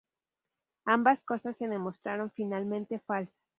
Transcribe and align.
Ambas 0.85 1.21
cosas 1.23 1.57
se 1.57 1.67
demostraron 1.67 2.31
finalmente 2.31 2.97
falsas. 2.97 3.37